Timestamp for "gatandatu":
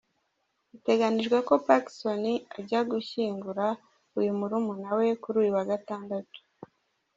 5.71-6.39